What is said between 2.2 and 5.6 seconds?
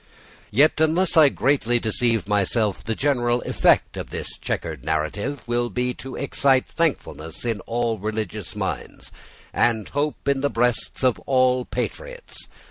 myself, the general effect of this chequered narrative